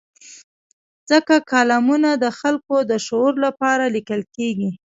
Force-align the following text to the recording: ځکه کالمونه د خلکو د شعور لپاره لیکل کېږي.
ځکه 1.09 1.35
کالمونه 1.51 2.09
د 2.23 2.25
خلکو 2.39 2.75
د 2.91 2.91
شعور 3.05 3.33
لپاره 3.45 3.83
لیکل 3.95 4.21
کېږي. 4.35 4.69